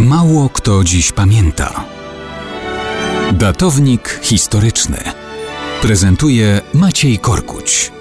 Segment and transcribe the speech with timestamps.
[0.00, 1.84] Mało kto dziś pamięta.
[3.32, 4.96] Datownik historyczny
[5.82, 7.92] prezentuje Maciej Korkuć.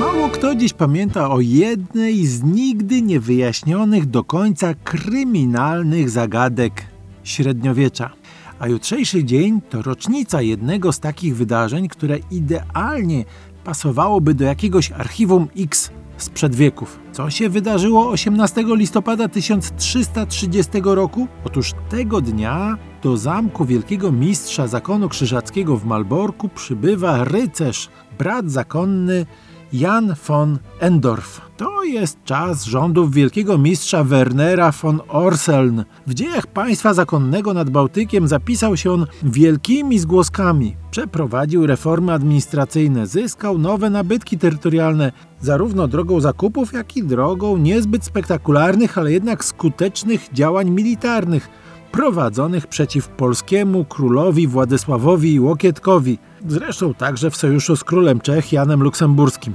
[0.00, 6.84] Mało kto dziś pamięta o jednej z nigdy niewyjaśnionych do końca kryminalnych zagadek
[7.24, 8.10] średniowiecza.
[8.58, 13.24] A jutrzejszy dzień to rocznica jednego z takich wydarzeń, które idealnie
[13.64, 17.00] pasowałoby do jakiegoś archiwum X sprzed wieków.
[17.12, 21.28] Co się wydarzyło 18 listopada 1330 roku?
[21.44, 29.26] Otóż tego dnia do zamku wielkiego mistrza zakonu krzyżackiego w Malborku przybywa rycerz, brat zakonny
[29.72, 31.40] Jan von Endorf.
[31.56, 35.84] To jest czas rządów wielkiego mistrza Wernera von Orseln.
[36.06, 40.76] W dziejach państwa zakonnego nad Bałtykiem zapisał się on wielkimi zgłoskami.
[40.90, 48.98] Przeprowadził reformy administracyjne, zyskał nowe nabytki terytorialne, zarówno drogą zakupów, jak i drogą niezbyt spektakularnych,
[48.98, 51.48] ale jednak skutecznych działań militarnych
[51.92, 59.54] prowadzonych przeciw polskiemu królowi Władysławowi Łokietkowi, zresztą także w sojuszu z królem Czech Janem Luksemburskim.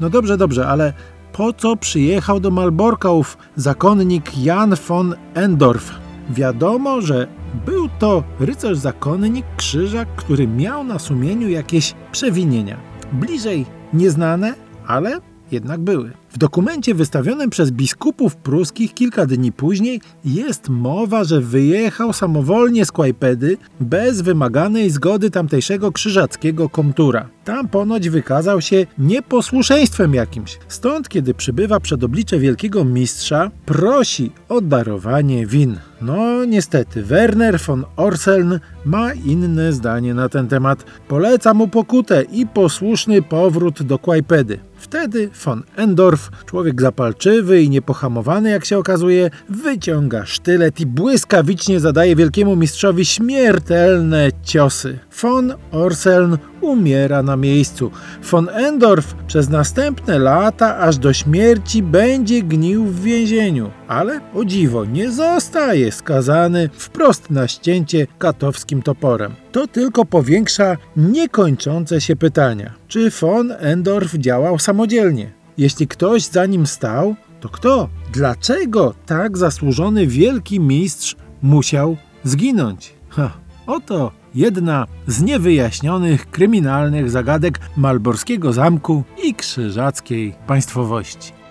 [0.00, 0.92] No dobrze, dobrze, ale
[1.32, 5.90] po co przyjechał do Malborka ów zakonnik Jan von Endorf?
[6.30, 7.28] Wiadomo, że
[7.66, 12.76] był to rycerz zakonnik krzyżak, który miał na sumieniu jakieś przewinienia.
[13.12, 14.54] Bliżej nieznane,
[14.86, 15.20] ale
[15.50, 16.12] jednak były.
[16.32, 22.92] W dokumencie wystawionym przez biskupów pruskich kilka dni później jest mowa, że wyjechał samowolnie z
[22.92, 27.28] Kłajpedy bez wymaganej zgody tamtejszego krzyżackiego komtura.
[27.44, 30.58] Tam ponoć wykazał się nieposłuszeństwem jakimś.
[30.68, 35.76] Stąd, kiedy przybywa przed oblicze wielkiego mistrza, prosi o darowanie win.
[36.00, 40.84] No niestety, Werner von Orseln ma inne zdanie na ten temat.
[41.08, 44.58] Poleca mu pokutę i posłuszny powrót do Kłajpedy.
[44.76, 52.16] Wtedy von Endorf, człowiek zapalczywy i niepohamowany jak się okazuje, wyciąga sztylet i błyskawicznie zadaje
[52.16, 54.98] wielkiemu mistrzowi śmiertelne ciosy.
[55.22, 57.90] Von Orseln umiera na miejscu.
[58.30, 64.84] Von Endorf przez następne lata aż do śmierci będzie gnił w więzieniu, ale o dziwo
[64.84, 69.34] nie zostaje skazany wprost na ścięcie katowskim toporem.
[69.52, 72.74] To tylko powiększa niekończące się pytania.
[72.88, 75.41] Czy von Endorf działał samodzielnie?
[75.58, 77.88] Jeśli ktoś za nim stał, to kto?
[78.12, 82.94] Dlaczego tak zasłużony wielki mistrz musiał zginąć?
[83.08, 83.32] Ha,
[83.66, 91.41] oto jedna z niewyjaśnionych kryminalnych zagadek malborskiego zamku i krzyżackiej państwowości.